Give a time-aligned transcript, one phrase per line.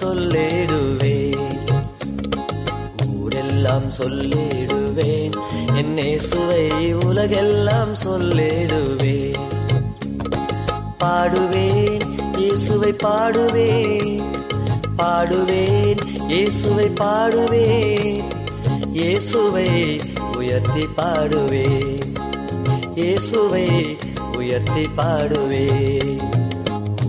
[0.00, 1.40] சொல்லிடுவேன்.
[3.16, 5.32] ஊரெல்லாம் சொல்லிடுவேன்.
[5.76, 9.38] என் இயேசுவை உலகெல்லாம் சொல்லிடுவேன்.
[11.04, 12.02] பாடுவேன்
[12.38, 14.22] இயேசுவை பாடுவேன்.
[14.98, 18.24] பாடுவேன் இயேசுவை பாடுவேன்.
[18.92, 20.00] இயேசுவை
[20.36, 22.02] உயர்த்தி பாடுவேன்.
[22.94, 23.96] இயேசுவை
[24.36, 26.20] உயர்த்தி பாடுவேன்.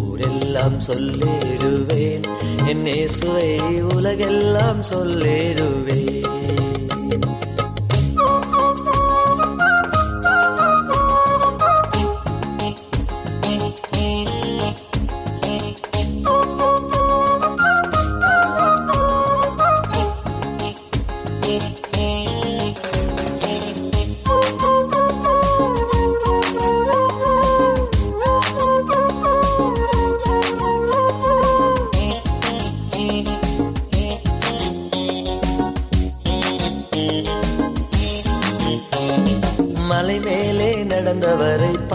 [0.07, 2.34] ஊரெல்லாம் சொல்லிடுவேன்.
[2.65, 3.49] என் இயேசுவை
[3.95, 6.14] உலகெல்லாம் சொல்லிடுவேன்.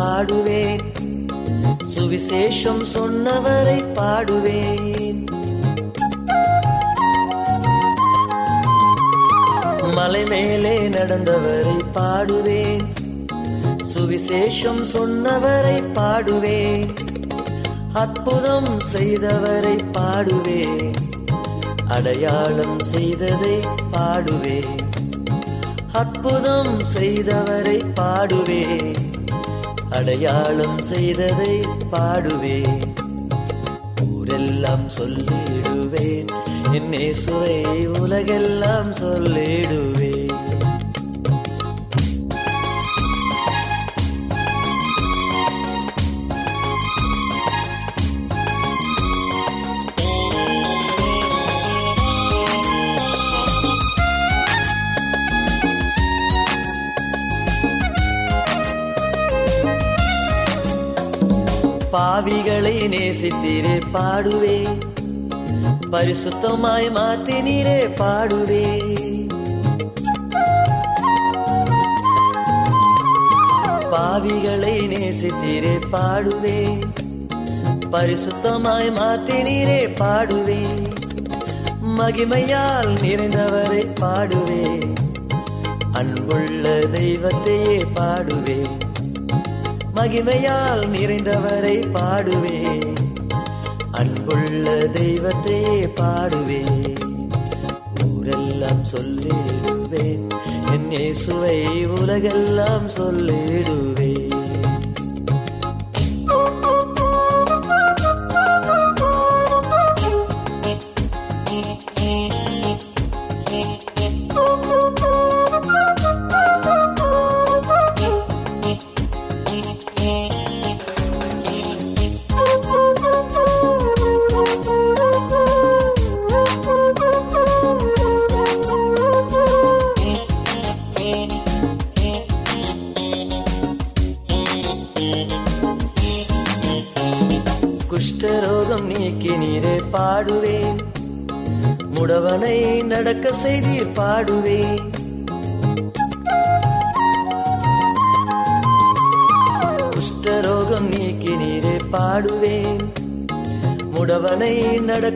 [0.01, 0.79] பாடுவேன்.
[1.95, 5.25] சுவிசேஷம் சொன்னவரை பாடுவேன்.
[9.95, 12.81] மலை மேலே நடந்தவரை பாடுவேன்.
[13.95, 16.95] சுவிசேஷம் சொன்னவரை பாடுவேன்.
[17.93, 20.93] அற்புதம் செய்தவரை பாடுவேன்.
[21.89, 23.59] அடையாளம் செய்ததை
[23.93, 24.79] பாடுவேன்.
[25.93, 28.95] அற்புதம் செய்தவரை பாடுவேன்.
[29.91, 31.61] அடையாளம் செய்ததை
[31.93, 32.95] பாடுவேன்.
[34.13, 36.27] ஊரெல்லாம் சொல்லிடுவேன்.
[36.73, 40.10] என் சுவை உலகெல்லாம் சொல்லிடுவேன்.
[61.93, 64.79] பாவிகளை நேசித்தீரே பாடுவே.
[65.91, 68.65] பரிசுத்தமாய் மாற்றினீரே பாடுவே.
[73.91, 76.79] பாவிகளை நேசித்தீரே பாடுவே.
[77.91, 80.61] பரிசுத்தமாய் மாற்றினீரே பாடுவே.
[81.99, 84.95] மகிமையால் நிறைந்தவரை பாடுவே.
[85.93, 88.70] அன்புள்ள தெய்வத்தையே பாடுவே.
[90.01, 92.59] மகிமையால் நிறைந்தவரை பாடுவே
[93.91, 96.63] அன்புள்ள தெய்வத்தையே பாடுவே
[98.07, 100.27] ஊரெல்லாம் சொல்லிடுவேன்.
[100.73, 103.90] என் இயேசுவை உலகெல்லாம் சொல்லிடுவேன்.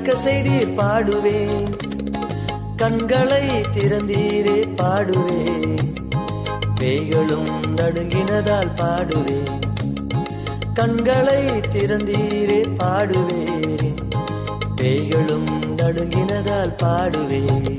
[0.05, 1.79] நடக்க செய்தீர் பாடுவேன்.
[2.77, 5.79] கண்களை திறந்தீரே பாடுவேன்.
[6.81, 9.61] பேய்களும் நடுங்கினதால் பாடுவேன்.
[10.75, 13.97] கண்களை திறந்தீரே பாடுவேன்.
[14.77, 17.79] பேய்களும் நடுங்கினதால் பாடுவேன்.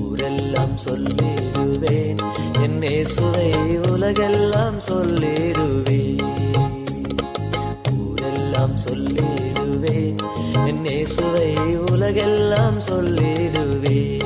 [0.00, 2.18] ஊரெல்லாம் சொல்லிடுவேன்.
[2.60, 3.52] என்னே சுவை
[3.90, 6.22] உலகெல்லாம் சொல்லிடுவேன்.
[7.98, 9.51] ஊரெல்லாம் சொல்லிடுவேன்.
[9.82, 14.20] சொல்லிடுவே என் இயேசுவை உலகெல்லாம் சொல்லிடுவே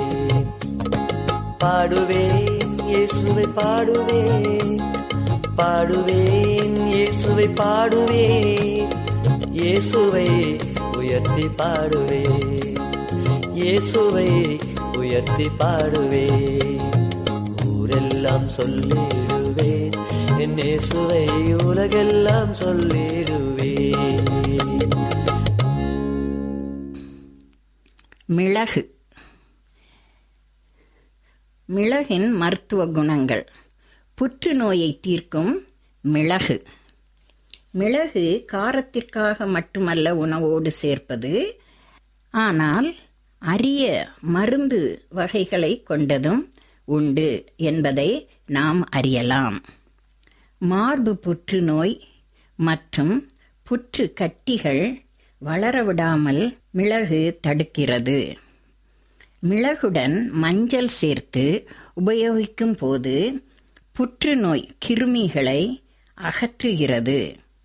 [1.65, 4.81] பாடுவேன் இயேசுவை பாடுவேன்.
[5.57, 8.91] பாடுவேன் இயேசுவை பாடுவேன்.
[9.53, 10.29] இயேசுவை
[10.97, 12.77] உயர்த்தி பாடுவேன்.
[13.55, 14.61] இயேசுவை
[14.99, 16.85] உயர்த்தி பாடுவேன்.
[17.69, 19.93] ஊரெல்லாம் சொல்லிடுவேன்.
[20.39, 21.27] என் இயேசுவை
[21.67, 23.75] உலகெல்லாம் சொல்லிடுவேன்.
[28.57, 28.95] மிளகு.
[31.69, 33.53] மிளகின் மருத்துவ குணங்கள்.
[34.15, 35.65] புற்றுநோயை தீர்க்கும்
[36.01, 36.67] மிளகு.
[37.71, 41.61] மிளகு காரத்திற்காக மட்டுமல்ல உணவோடு சேர்ப்பது
[42.31, 42.95] ஆனால்
[43.39, 46.53] அரிய மருந்து வகைகளை கொண்டதும்
[46.85, 49.65] உண்டு என்பதை நாம் அறியலாம்.
[50.59, 52.01] மார்பு புற்றுநோய்
[52.57, 53.31] மற்றும்
[53.63, 55.05] புற்று கட்டிகள்
[55.45, 58.37] வளரவிடாமல் மிளகு தடுக்கிறது.
[59.49, 61.45] மிளகுடன் மஞ்சள் சேர்த்து
[62.01, 63.15] உபயோகிக்கும் போது
[63.93, 65.61] புற்றுநோய் கிருமிகளை
[66.19, 67.19] அகற்றுகிறது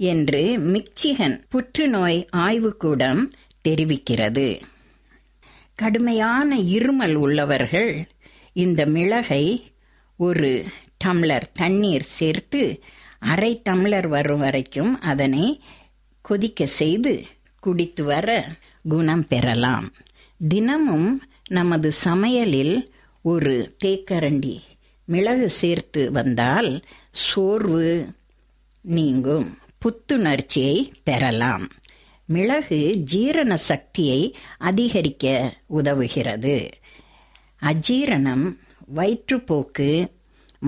[0.03, 0.43] என்று
[0.73, 3.21] மிக்சிகன் புற்றுநோய் ஆய்வுக்கூடம்
[3.69, 4.47] தெரிவிக்கிறது.
[5.75, 7.91] கடுமையான இருமல் உள்ளவர்கள்
[8.53, 9.45] இந்த மிளகை
[10.19, 10.51] ஒரு
[11.05, 12.61] டம்ளர் தண்ணீர் சேர்த்து
[13.19, 15.45] அரை டம்ளர் வரும் வரைக்கும் அதனை
[16.25, 17.13] கொதிக்க செய்து
[17.63, 18.29] குடித்து வர
[18.89, 19.87] குணம் பெறலாம்.
[20.47, 21.09] தினமும்
[21.51, 22.89] நமது சமையலில்
[23.21, 24.59] ஒரு தேக்கரண்டி.
[25.05, 28.07] மிளகு சேர்த்து வந்தால் சோர்வு
[28.81, 29.57] நீங்கும்.
[29.77, 31.67] புத்துணர்ச்சியை பெறலாம்.
[32.25, 36.71] மிளகு ஜீரண சக்தியை அதிகரிக்க உதவுகிறது.
[37.61, 38.55] அஜீரணம்
[38.95, 40.07] வயிற்றுப்போக்கு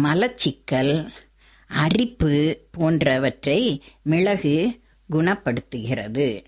[0.04, 1.10] மலச்சிக்கல்
[1.68, 4.80] அரிப்பு போன்றவற்றை மிளகு
[5.12, 6.44] குணப்படுத்துகிறது.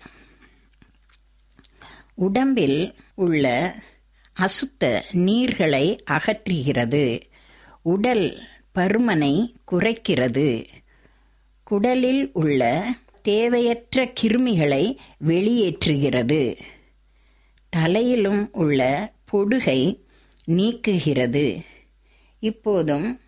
[2.14, 3.74] உடம்பில் உள்ள
[4.40, 7.20] அசுத்த நீர்களை அகற்றுகிறது.
[7.82, 8.42] உடல்
[8.74, 10.66] பருமனை குறைக்கிறது.
[11.64, 12.84] குடலில் உள்ள
[13.22, 14.96] தேவையற்ற கிருமிகளை
[15.26, 16.56] வெளியேற்றுகிறது.
[17.68, 20.00] தலையிலும் உள்ள பொடுகை
[20.48, 21.62] நீக்குகிறது.
[22.38, 23.20] இப்போதும்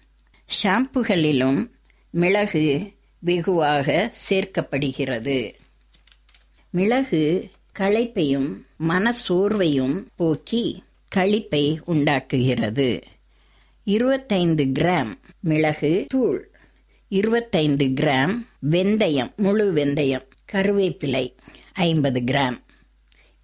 [0.62, 1.70] ஷாம்புகளிலும்
[2.10, 5.54] மிளகு வெகுவாக சேர்க்கப்படுகிறது.
[6.70, 10.82] மிளகு களைப்பையும் மனசோர்வையும் போக்கி
[11.16, 13.02] களிப்பை உண்டாக்குகிறது.
[13.84, 16.50] இருபத்தைந்து கிராம் மிளகு தூள்.
[17.08, 18.34] இருபத்தைந்து கிராம்
[18.70, 21.34] வெந்தயம் முழு வெந்தயம் கருவேப்பிலை
[21.72, 22.58] ஐம்பது கிராம்.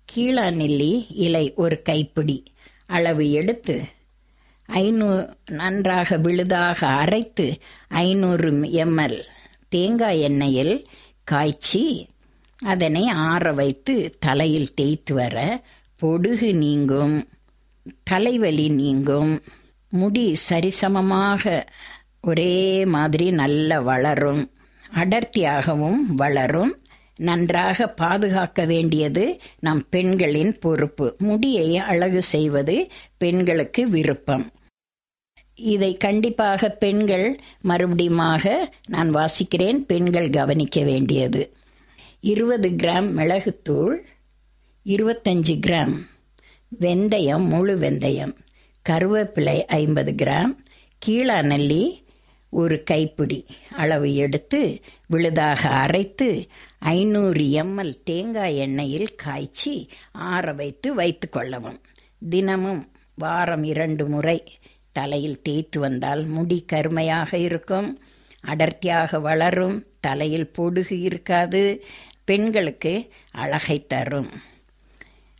[0.04, 2.42] கீழா நெல்லி இலை ஒரு கைப்பிடி.
[2.86, 3.82] அளவு எடுத்து
[4.66, 9.20] ஐநூ நன்றாக விழுதாக அரைத்து ஐநூறு எம்எல்
[9.68, 10.84] தேங்காய் எண்ணெயில்
[11.24, 12.06] காய்ச்சி
[12.58, 15.64] அதனை ஆற வைத்து தலையில் தேய்த்து வர
[16.02, 17.28] பொடுகு நீங்கும்.
[18.02, 19.42] தலைவலி நீங்கும்.
[19.88, 21.66] முடி சரிசமமாக
[22.20, 24.50] ஒரே மாதிரி நல்ல வளரும்.
[24.94, 26.78] அடர்த்தியாகவும் வளரும்.
[27.16, 31.14] நன்றாக பாதுகாக்க வேண்டியது நம் பெண்களின் பொறுப்பு.
[31.18, 34.50] முடியை அழகு செய்வது பெண்களுக்கு விருப்பம்.
[35.54, 39.76] இதை கண்டிப்பாக பெண்கள் மறுபடியுமாக நான் வாசிக்கிறேன்.
[39.76, 41.56] பெண்கள் கவனிக்க வேண்டியது.
[42.20, 43.96] இருபது கிராம் மிளகுத்தூள்
[44.84, 46.12] இருபத்தஞ்சு கிராம்
[46.80, 48.34] வெந்தயம் முழு வெந்தயம்.
[48.88, 50.56] கருவேப்பிலை ஐம்பது கிராம்.
[51.06, 52.02] கீழா நெல்லி
[52.50, 56.46] ஒரு கைப்பிடி அளவு எடுத்து விழுதாக அரைத்து
[56.78, 61.80] ஐநூறு எம்எல் தேங்காய் எண்ணெயில் காய்ச்சி ஆற வைத்து வைத்து கொள்ளவும்.
[62.28, 64.42] தினமும் வாரம் இரண்டு முறை
[64.92, 67.98] தலையில் தேய்த்து வந்தால் முடி கருமையாக இருக்கும்.
[68.40, 69.86] அடர்த்தியாக வளரும்.
[70.00, 71.84] தலையில் பொடுகு இருக்காது.
[72.24, 74.30] பெண்களுக்கு அழகை தரும்.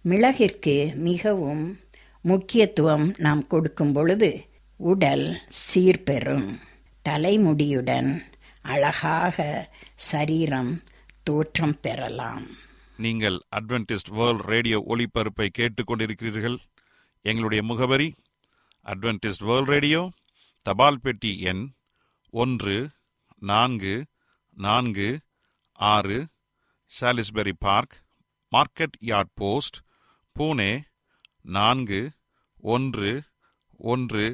[0.09, 1.81] மிளகிற்கு மிகவும்
[2.21, 4.29] முக்கியத்துவம் நாம் கொடுக்கும் பொழுது
[4.77, 6.59] உடல் சீர்பெறும்.
[7.09, 8.11] தலைமுடியுடன்
[8.63, 9.47] அழகாக
[9.95, 10.73] சரீரம்
[11.23, 12.45] தோற்றம் பெறலாம்.
[12.97, 16.59] நீங்கள் அட்வென்டிஸ்ட் வேர்ல்ட் ரேடியோ ஒளிபரப்பை கேட்டுக்கொண்டிருக்கிறீர்கள்.
[17.23, 18.15] எங்களுடைய முகவரி
[18.85, 20.11] அட்வென்டிஸ்ட் வேர்ல்ட் ரேடியோ
[20.63, 21.65] தபால் பெட்டி எண்
[22.31, 22.89] ஒன்று
[23.39, 24.05] நான்கு
[24.57, 25.19] நான்கு
[25.73, 26.27] ஆறு
[27.01, 27.95] Salisbury Park
[28.53, 29.77] Market Yard post
[30.39, 30.71] Pune
[31.49, 32.01] நான்கு
[32.65, 33.11] ஒன்று
[33.81, 34.25] ஒன்று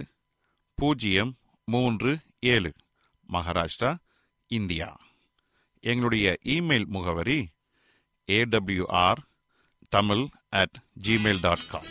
[0.79, 1.33] பூஜ்ஜியம்
[1.69, 2.71] மூன்று ஏழு.
[3.29, 3.91] மகாராஷ்டிரா
[4.51, 4.89] இந்தியா.
[5.85, 7.39] எங்களுடைய இமெயில் முகவரி
[8.29, 9.21] AWR
[9.93, 11.91] Tamil at Gmail dot com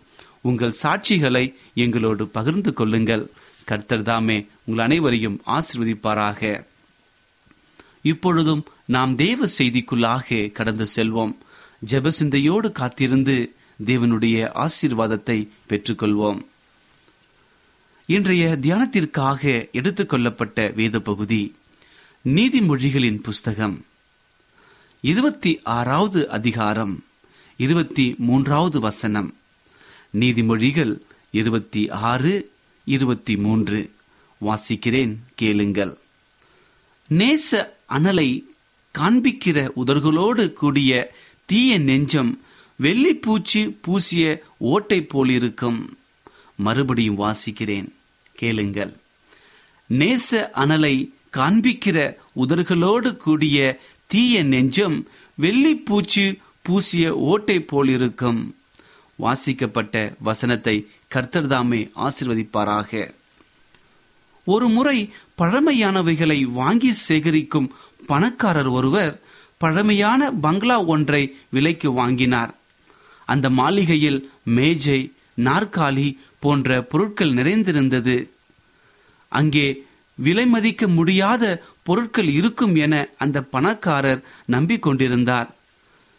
[0.41, 3.29] உங்கள் சாட்சிகளை எங்களோடு பகிர்ந்து கொள்ளுங்கள்.
[3.63, 6.65] கர்த்தர் தாமே உங்கள் அனைவரையும் ஆசிர்வதிப்பாராக.
[8.01, 11.35] இப்பொழுதும் நாம் தேவ செய்திக்குள்ளாக கடந்து செல்வோம்.
[11.89, 16.45] ஜெபசிந்தையோடு காத்திருந்து தேவனுடைய ஆசீர்வாதத்தை பெற்றுக்கொள்வோம்.
[18.05, 21.55] இன்றைய தியானத்திற்காக எடுத்துக்கொள்ளப்பட்ட வேத பகுதி
[22.25, 23.85] நீதிமொழிகளின் புஸ்தகம்.
[25.01, 27.03] இருபத்தி ஆறாவது அதிகாரம்
[27.57, 29.35] இருபத்தி மூன்றாவது வசனம்.
[30.19, 30.99] நீதிமொழிகள்
[31.31, 32.51] இருபத்தி ஆறு
[32.85, 33.91] இருபத்தி மூன்று.
[34.45, 35.97] வாசிக்கிறேன் கேளுங்கள்.
[37.09, 38.43] நேச அனலை
[38.97, 42.41] காண்பிக்கிற உதர்களோடு கூடிய தீய நெஞ்சம்
[42.81, 45.97] வெள்ளிப்பூச்சி பூசிய ஓட்டை போலிருக்கும்.
[46.55, 47.91] மறுபடியும் வாசிக்கிறேன்
[48.35, 48.93] கேளுங்கள்.
[49.89, 55.07] நேச அனலை காண்பிக்கிற உதர்களோடு கூடிய தீய நெஞ்சம்
[55.41, 58.55] வெள்ளிப்பூச்சி பூசிய ஓட்டை போலிருக்கும்.
[59.23, 59.95] வாசிக்கப்பட்ட
[60.27, 60.75] வசனத்தை
[61.13, 62.91] கர்த்தர்தாமே ஆசிர்வதிப்பாராக.
[64.47, 64.97] ஒரு முறை
[65.37, 67.69] பழமையானவைகளை வாங்கி சேகரிக்கும்
[68.07, 69.13] பணக்காரர் ஒருவர்
[69.61, 72.51] பழமையான பங்களா ஒன்றை விலைக்கு வாங்கினார்.
[73.25, 74.19] அந்த மாளிகையில்
[74.57, 74.99] மேஜை
[75.47, 76.07] நாற்காலி
[76.43, 78.17] போன்ற பொருட்கள் நிறைந்திருந்தது.
[79.31, 79.67] அங்கே
[80.17, 81.43] விலை மதிக்க முடியாத
[81.87, 85.49] பொருட்கள் இருக்கும் என அந்த பணக்காரர் நம்பிக்கொண்டிருந்தார்.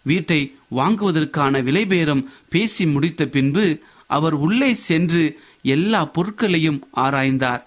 [0.03, 7.63] வீட்டை வாங்குவதற்கான விலைபேரம் பேசி முடித்த பின்பு அவர் உள்ளே சென்று எல்லா பொருட்களையும் ஆராய்ந்தார்.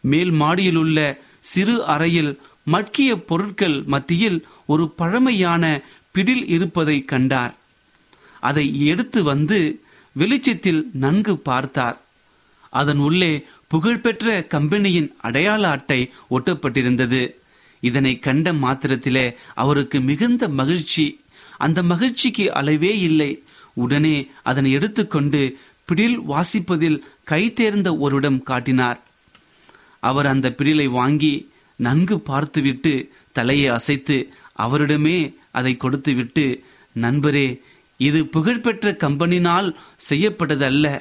[0.00, 7.54] மேல் மாடியில் உள்ள சிறு அறையில் மட்கிய பொருட்கள் மத்தியில் ஒரு பழமையான பிடில் இருப்பதை கண்டார்.
[8.40, 12.00] அதை எடுத்து வந்து வெளிச்சத்தில் நன்கு பார்த்தார்.
[12.70, 17.34] அதன் உள்ளே புகழ்பெற்ற கம்பெனியின் அடையாள அட்டை ஒட்டப்பட்டிருந்தது.
[17.80, 21.20] இதனை கண்ட மாத்திரத்திலே அவருக்கு மிகுந்த மகிழ்ச்சி.
[21.56, 23.42] அந்த மகிழ்ச்சிக்கு அளவே இல்லை.
[23.74, 29.02] உடனே அதனை எடுத்துக்கொண்டு பிடில் வாசிப்பதில் கை தேர்ந்த ஒருவிடம் காட்டினார்.
[30.00, 36.64] அவர் அந்த பிடிலை வாங்கி நன்கு பார்த்துவிட்டு தலையை அசைத்து அவரிடமே அதை கொடுத்துவிட்டு
[37.00, 37.60] நண்பரே
[37.96, 39.74] இது புகழ்பெற்ற கம்பெனினால்
[40.10, 41.00] செய்யப்பட்டதல்ல.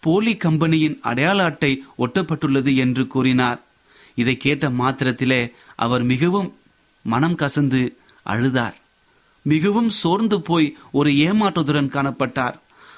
[0.00, 3.67] போலி கம்பெனியின் அடையாள அட்டை ஒட்டப்பட்டுள்ளது என்று கூறினார்.
[4.18, 5.40] இதை கேட்ட மாத்திரத்திலே
[5.74, 6.50] அவர் மிகவும்
[7.02, 7.82] மனம் கசந்து
[8.26, 8.74] அழுதார்.
[9.42, 12.56] மிகவும் சோர்ந்து போய் ஒரு ஏமாற்றத்துடன் காணப்பட்டார்.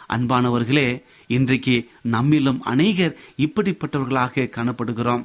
[0.09, 0.89] அன்பானவர்களே
[1.27, 1.77] இன்றைக்கு
[2.13, 5.25] நம்மிலும் அநேகர் இப்படிப்பட்டவர்களாக காணப்படுகிறோம்.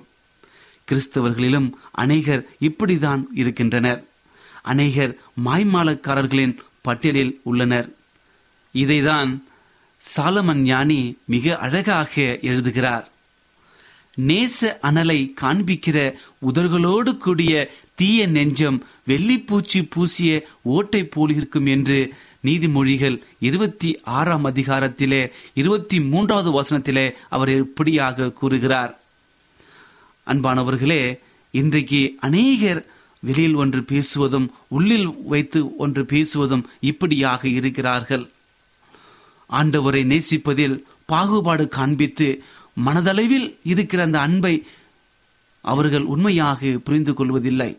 [0.87, 4.01] கிறிஸ்தவர்களிலும் அநேகர் இப்படிதான் இருக்கின்றனர்.
[4.61, 5.13] அநேகர்
[5.45, 7.89] மாய்மாலக்காரர்களின் பட்டியலில் உள்ளனர்.
[8.73, 9.31] இதைதான்
[10.17, 13.05] சாலமன் ஞானி மிக அழகாக எழுதுகிறார்.
[14.17, 16.13] நேச அனலை காண்பிக்கிற
[16.51, 26.61] உதர்களோடு கூடிய தீய நெஞ்சம் வெள்ளிப்பூச்சி பூசிய ஓட்டை போலிருக்கும் என்று நீதிமொழிகள் இருபத்தி ஆறாம் அதிகாரத்திலே இருபத்தி மூன்றாவது
[26.61, 28.99] வசனத்திலே அவர் இப்படியாக கூறுகிறார்.
[30.27, 31.19] அன்பானவர்களே
[31.51, 32.85] இன்றைக்கு அநேகர்
[33.19, 38.29] வெளியில் ஒன்று பேசுவதும் உள்ளில் வைத்து ஒன்று பேசுவதும் இப்படியாக இருக்கிறார்கள்.
[39.51, 42.43] ஆண்டவரை நேசிப்பதில் பாகுபாடு காண்பித்து
[42.77, 44.55] மனதளவில் இருக்கிற அந்த அன்பை
[45.61, 47.71] அவர்கள் உண்மையாக புரிந்து கொள்வதில்லை.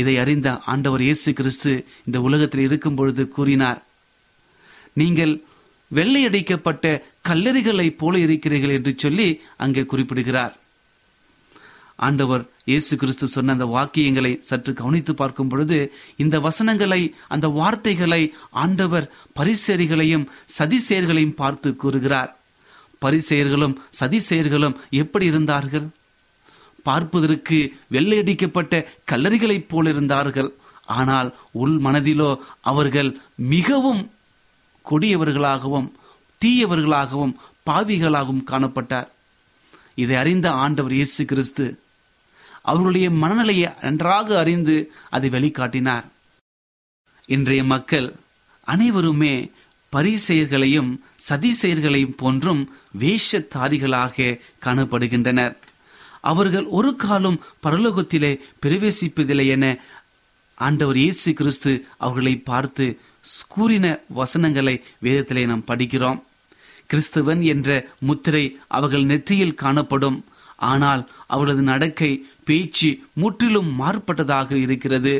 [0.00, 1.70] இதை அறிந்த ஆண்டவர் இயேசு கிறிஸ்து
[2.06, 3.80] இந்த உலகத்தில் இருக்கும் பொழுது கூறினார்
[5.00, 5.32] நீங்கள்
[5.90, 6.84] வெள்ளையடிக்கப்பட்ட
[7.28, 10.54] கல்லறிகளைப் போல இருக்கிறீர்கள் என்று சொல்லி அங்கே குறிப்பிடுகிறார்.
[11.96, 15.78] ஆண்டவர் இயேசு கிறிஸ்து சொன்ன அந்த வாக்கியங்களை சற்று கவனித்து பார்க்கும் பொழுது
[16.16, 22.30] இந்த வசனங்களை அந்த வார்த்தைகளை ஆண்டவர் பரிசேரிகளையும் சதிசேர்களையும் பார்த்து கூறுகிறார்.
[23.04, 25.86] பரிசெயர்களும் சதிசெயர்களும் எப்படி இருந்தார்கள்?
[26.82, 27.58] பார்ப்பதற்கு
[27.94, 28.74] வெள்ளையடிக்கப்பட்ட
[29.10, 30.50] கல்லறிகளைப் போல இருந்தார்கள்
[30.98, 31.28] ஆனால்
[31.62, 32.30] உள் மனதிலோ
[32.70, 33.10] அவர்கள்
[33.54, 34.02] மிகவும்
[34.84, 35.88] கொடியவர்களாகவும்
[36.40, 37.34] தீயவர்களாகவும்
[37.68, 39.08] பாவிகளாகவும் காணப்பட்டார்.
[40.02, 41.66] இதை அறிந்த ஆண்டவர் இயேசு கிறிஸ்து
[42.62, 44.76] அவர்களுடைய மனநிலையை நன்றாக அறிந்து
[45.10, 46.06] அதை வெளிக்காட்டினார்
[47.26, 48.08] இன்றைய மக்கள்
[48.66, 49.34] அனைவருமே
[49.94, 50.90] பரிசெயர்களையும்
[51.28, 52.62] சதிசெயர்களையும் போன்றும்
[53.02, 55.54] வேஷத்தாரிகளாக காணப்படுகின்றனர்.
[56.20, 59.64] அவர்கள் ஒரு காலம் பரலோகத்திலே பிரவேசிப்பதில்லை என
[60.54, 62.86] ஆண்டவர் இயேசு கிறிஸ்து அவர்களை பார்த்து
[63.48, 63.86] கூறின
[64.18, 64.74] வசனங்களை
[65.04, 66.20] வேதத்திலே நாம் படிக்கிறோம்.
[66.90, 67.68] கிறிஸ்துவன் என்ற
[68.08, 68.44] முத்திரை
[68.76, 70.18] அவர்கள் நெற்றியில் காணப்படும்.
[70.70, 72.12] ஆனால் அவர்களது நடக்கை
[72.44, 75.14] பேச்சு முற்றிலும் மாறுபட்டதாக இருக்கிறது.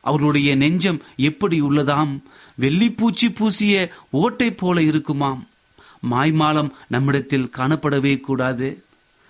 [0.00, 2.12] அவர்களுடைய நெஞ்சம் எப்படி உள்ளதாம்?
[2.60, 5.46] வெள்ளிப்பூச்சி பூசிய ஓட்டை போல இருக்குமாம்.
[6.10, 8.82] மாய்மாலம் நம்மிடத்தில் காணப்படவே கூடாது.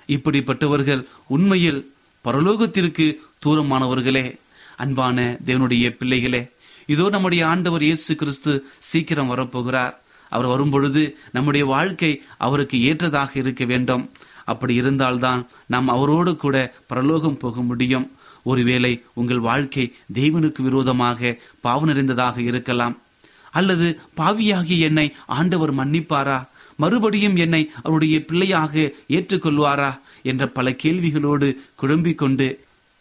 [0.09, 1.93] இப்படிப்பட்டவர்கள் உண்மையில்
[2.25, 3.07] பரலோகத்திற்கு
[3.47, 4.39] தூரமானவர்களே.
[4.77, 6.43] அன்பான தேவனுடைய பிள்ளைகளே
[6.87, 9.95] இதோ நம்முடைய ஆண்டவர் இயேசு கிறிஸ்து சீக்கிரம் வரப்போகிறார்.
[10.29, 14.11] அவர் வரும்பொழுது நம்முடைய வாழ்க்கை அவருக்கு ஏற்றதாக இருக்க வேண்டும்.
[14.45, 18.13] அப்படி இருந்தால்தான் நாம் அவரோடு கூட பரலோகம் போக முடியும்.
[18.43, 19.85] ஒருவேளை உங்கள் வாழ்க்கை
[20.15, 22.97] தெய்வனுக்கு விரோதமாக பாவ நிறைந்ததாக இருக்கலாம்.
[23.61, 25.07] அல்லது பாவியாகி என்னை
[25.39, 26.39] ஆண்டவர் மன்னிப்பாரா?
[26.77, 29.91] மறுபடியும் என்னை அவருடைய பிள்ளையாக ஏற்றுக்கொள்வாரா?
[30.23, 32.47] என்ற பல கேள்விகளோடு குழம்பிக் கொண்டு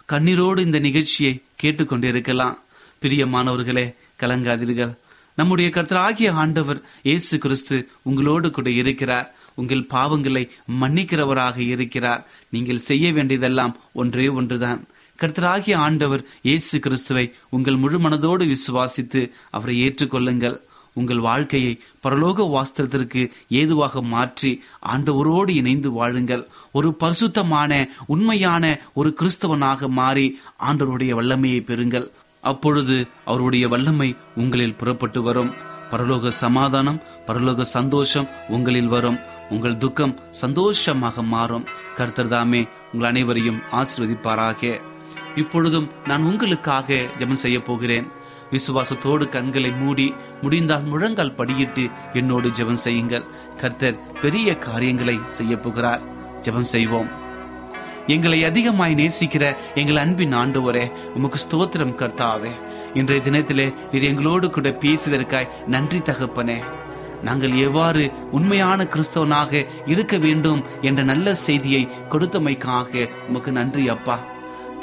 [0.10, 2.58] கண்ணீரோடு இந்த நிகழ்ச்சியை கேட்டுக்கொண்டிருக்கலாம்
[3.02, 3.86] பிரியமானவர்களே
[4.20, 4.94] கலங்காதீர்கள்.
[5.40, 9.28] நம்முடைய கர்த்தராகிய ஆண்டவர் இயேசு கிறிஸ்து உங்களோடு கூட இருக்கிறார்.
[9.60, 10.44] உங்கள் பாவங்களை
[10.82, 12.22] மன்னிக்கிறவராக இருக்கிறார்.
[12.50, 14.82] நீங்கள் செய்ய வேண்டியதெல்லாம் ஒன்றே ஒன்றுதான்.
[15.22, 17.24] கர்த்தராகிய ஆண்டவர் இயேசு கிறிஸ்துவை
[17.56, 20.56] உங்கள் முழு மனதோடு விசுவாசித்து அவரை ஏற்றுக்கொள்ளுங்கள்.
[20.96, 21.74] உங்கள் வாழ்க்கையை
[22.04, 23.22] பரலோக வாஸ்திரத்திற்கு
[23.60, 24.52] ஏதுவாக மாற்றி
[24.94, 26.44] ஆண்டவரோடு இணைந்து வாழுங்கள்.
[26.72, 27.72] ஒரு பரிசுத்தமான
[28.16, 30.28] உண்மையான ஒரு கிறிஸ்தவனாக மாறி
[30.70, 32.08] ஆண்டவருடைய வல்லமையை பெறுங்கள்.
[32.44, 35.52] அப்பொழுது அவருடைய வல்லமை உங்களில் புறப்பட்டு வரும்.
[35.92, 39.20] பரலோக சமாதானம் பரலோக சந்தோஷம் உங்களில் வரும்.
[39.50, 41.68] உங்கள் துக்கம் சந்தோஷமாக மாறும்.
[41.98, 44.80] கர்த்தர் தாமே உங்கள் அனைவரையும் ஆசிர்வதிப்பாராக.
[45.36, 48.08] இப்பொழுதும் நான் உங்களுக்காக ஜெபம் செய்ய போகிறேன்.
[48.52, 53.24] விசுவாசத்தோடு கண்களை மூடி முடிந்தால் முழங்கால் படியிட்டு என்னோடு ஜெபம் செய்யுங்கள்.
[53.58, 56.02] கர்த்தர் பெரிய காரியங்களை செய்ய போகிறார்.
[56.42, 57.08] ஜெபம் செய்வோம்.
[58.08, 62.52] எங்களை அதிகமாய் நேசிக்கிற எங்கள் அன்பின் ஆண்டவரே உமக்கு ஸ்தோத்திரம் கர்த்தாவே.
[62.94, 66.58] இன்றைய தினத்திலே நீர் எங்களோடு கூட பேசியதற்காய் நன்றி தகப்பனே.
[67.24, 74.32] நாங்கள் எவ்வாறு உண்மையான கிறிஸ்தவனாக இருக்க வேண்டும் என்ற நல்ல செய்தியை கொடுத்தமைக்காக உமக்கு நன்றி அப்பா.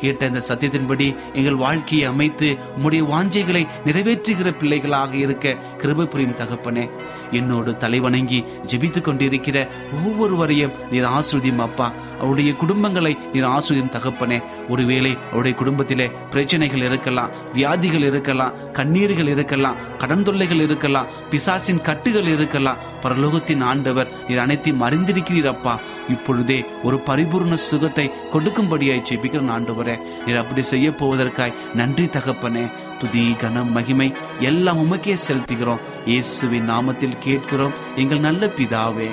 [0.01, 1.09] கேட்ட இந்த சத்தியத்தின்படி
[1.41, 6.85] எங்கள் வாழ்க்கையை அமைத்து உம்முடைய வாஞ்சைகளை நிறைவேற்றுகிற பிள்ளைகளாக இருக்க கிருபை புரியும் தகப்பனே.
[7.33, 9.69] என்னோடு தலைவணங்கி ஜெபித்து கொண்டிருக்கிற
[10.07, 11.93] ஒவ்வொருவரையும் நீர் ஆசிரியம் அப்பா.
[12.19, 14.43] அவருடைய குடும்பங்களை நீர் ஆசிரியம் தகப்பனே.
[14.69, 22.77] ஒருவேளை அவருடைய குடும்பத்திலே பிரச்சனைகள் இருக்கலாம் வியாதிகள் இருக்கலாம் கண்ணீர்கள் இருக்கலாம் கடன் தொல்லைகள் இருக்கலாம் பிசாசின் கட்டுகள் இருக்கலாம்
[23.03, 25.81] பரலோகத்தின் ஆண்டவர் நீர் அனைத்தையும் அறிந்திருக்கிறீர் அப்பா.
[26.09, 29.99] இப்பொழுதே ஒரு பரிபூர்ண சுகத்தை கொடுக்கும்படியாய் ஜெபிக்கிற ஆண்டவரே.
[30.27, 32.71] நீர் அப்படி செய்ய போவதற்காய் நன்றி தகப்பனே.
[33.01, 35.81] துதி கனம் மகிமை எல்லாம் உமக்கே செலுத்துகிறோம்.
[36.05, 37.73] இயேசுவின் நாமத்தில் கேட்கிறோம்.
[37.97, 39.11] எங்கள் நல்ல பிதாவே.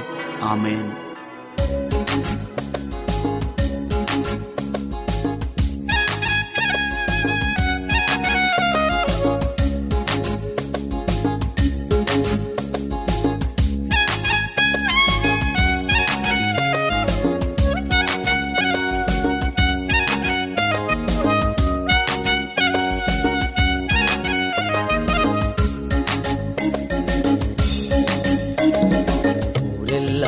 [0.53, 1.06] ஆமேன்.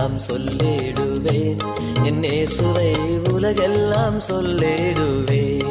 [0.09, 1.57] உலகெல்லாம் சொல்லிடுவேன்.
[2.03, 2.93] என்னே சுவை
[3.33, 5.69] உலகெல்லாம் சொல்லிடுவேன்.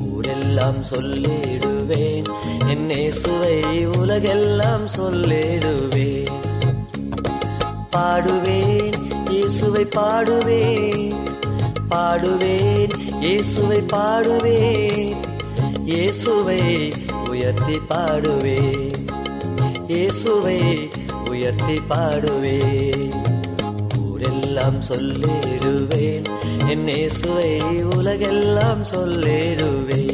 [0.00, 2.24] ஊரெல்லாம் சொல்லிடுவேன்.
[2.66, 6.28] என்னே சுவை உலகெல்லாம் சொல்லிடுவேன்.
[7.96, 8.94] பாடுவேன்
[9.30, 11.14] இயேசுவை பாடுவேன்.
[11.90, 15.16] பாடுவேன் இயேசுவை பாடுவேன்.
[15.84, 16.92] இயேசுவை
[17.28, 18.94] உயர்த்தி பாடுவேன்.
[19.86, 20.90] இயேசுவை
[21.34, 23.10] உயர்த்தி பாடுவேன்.
[24.06, 26.24] ஊரெல்லாம் சொல்லிடுவேன்.
[26.68, 30.13] என் இயேசுவை உலகெல்லாம் சொல்லிடுவேன்.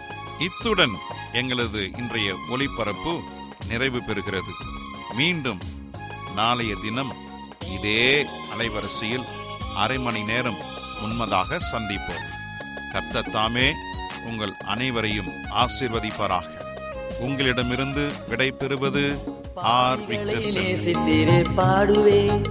[0.41, 0.91] இத்துடன்
[1.33, 3.19] எங்களது இன்றைய ஒளிபரப்பு
[3.67, 4.53] நிறைவு பெறுகிறது.
[5.15, 5.59] மீண்டும்
[6.35, 7.11] நாளைய தினம்
[7.71, 9.25] இதே அலைவரிசையில்
[9.75, 10.57] அரை மணி நேரம்
[11.01, 12.25] முன்மதாக சந்திப்போம்.
[12.91, 13.73] கர்த்தர் தாமே
[14.25, 16.49] உங்கள் அனைவரையும் ஆசீர்வதிப்பாராக.
[17.19, 19.03] உங்களிடமிருந்து விடை பெறுவது
[19.55, 19.99] ஆர்.
[19.99, 22.43] நேசித்தீரே பாடுவேன்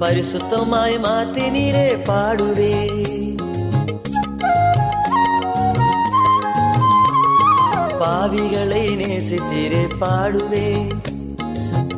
[0.00, 3.35] பரிசுத்தமாய் மாற்றினீரே பாடுவேன்
[8.06, 10.88] பாவிகளை நேசித்தீரே பாடுவே.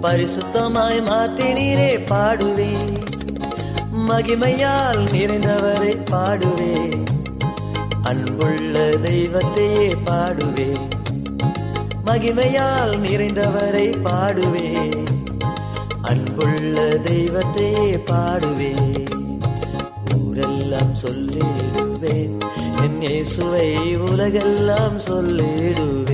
[0.02, 2.70] பரிசுத்தமாய் மாற்றினீரே பாடுவே.
[4.06, 7.04] மகிமையால் நிறைந்தவரை பாடுவே.
[8.02, 10.72] அன்புள்ள தெய்வத்தையே பாடுவே.
[12.06, 14.90] மகிமையால் நிறைந்தவரை பாடுவே.
[16.02, 19.04] அன்புள்ள தெய்வத்தையே பாடுவே.
[20.16, 22.36] ஊரெல்லாம் சொல்லிடுவேன்.
[22.88, 26.07] என் இயேசுவை உலகெல்லாம் சொல்லிடுவேன்.